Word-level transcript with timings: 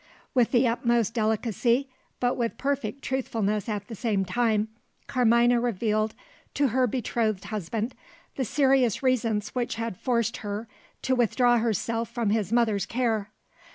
With 0.33 0.49
the 0.49 0.67
utmost 0.67 1.13
delicacy, 1.13 1.87
but 2.19 2.35
with 2.35 2.57
perfect 2.57 3.03
truthfulness 3.03 3.69
at 3.69 3.87
the 3.87 3.93
same 3.93 4.25
time, 4.25 4.67
Carmina 5.05 5.59
revealed 5.61 6.15
to 6.55 6.69
her 6.69 6.87
betrothed 6.87 7.43
husband 7.43 7.93
the 8.35 8.43
serious 8.43 9.03
reasons 9.03 9.49
which 9.49 9.75
had 9.75 9.95
forced 9.95 10.37
her 10.37 10.67
to 11.03 11.13
withdraw 11.13 11.59
herself 11.59 12.09
from 12.09 12.31
his 12.31 12.51
mother's 12.51 12.87
care. 12.87 13.29